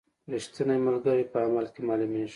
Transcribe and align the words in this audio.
رښتینی 0.33 0.77
ملګری 0.87 1.23
په 1.31 1.37
عمل 1.45 1.65
کې 1.73 1.81
معلومیږي. 1.87 2.29